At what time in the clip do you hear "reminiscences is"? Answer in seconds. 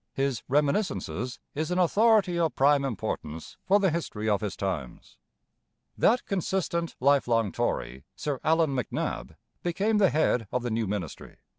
0.47-1.69